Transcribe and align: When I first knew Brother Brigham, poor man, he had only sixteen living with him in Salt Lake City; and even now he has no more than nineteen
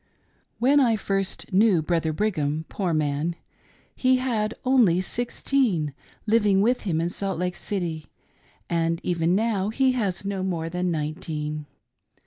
When 0.57 0.79
I 0.79 0.95
first 0.95 1.53
knew 1.53 1.83
Brother 1.83 2.11
Brigham, 2.11 2.65
poor 2.69 2.91
man, 2.91 3.35
he 3.95 4.15
had 4.15 4.55
only 4.65 4.99
sixteen 4.99 5.93
living 6.25 6.59
with 6.59 6.81
him 6.89 6.99
in 6.99 7.09
Salt 7.09 7.37
Lake 7.37 7.55
City; 7.55 8.07
and 8.67 8.99
even 9.03 9.35
now 9.35 9.69
he 9.69 9.91
has 9.91 10.25
no 10.25 10.41
more 10.41 10.69
than 10.69 10.89
nineteen 10.89 11.67